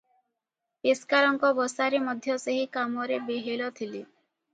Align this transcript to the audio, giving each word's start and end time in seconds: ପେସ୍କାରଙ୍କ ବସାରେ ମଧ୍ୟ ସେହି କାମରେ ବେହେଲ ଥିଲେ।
ପେସ୍କାରଙ୍କ 0.85 1.51
ବସାରେ 1.59 1.99
ମଧ୍ୟ 2.05 2.37
ସେହି 2.45 2.63
କାମରେ 2.79 3.19
ବେହେଲ 3.29 3.69
ଥିଲେ। 3.81 4.01